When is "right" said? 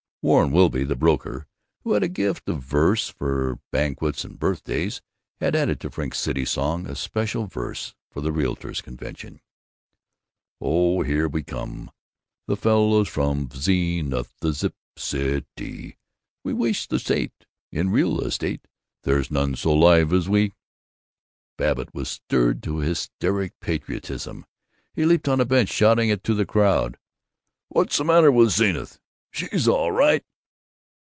29.93-30.25